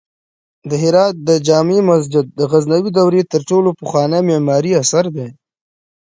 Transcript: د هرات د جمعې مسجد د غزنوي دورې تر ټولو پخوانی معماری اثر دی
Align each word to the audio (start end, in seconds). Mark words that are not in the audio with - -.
د 0.69 0.71
هرات 0.83 1.15
د 1.27 1.29
جمعې 1.47 1.79
مسجد 1.91 2.25
د 2.39 2.41
غزنوي 2.51 2.91
دورې 2.97 3.21
تر 3.31 3.41
ټولو 3.49 3.69
پخوانی 3.79 4.19
معماری 4.29 4.71
اثر 4.81 5.05
دی 5.15 5.27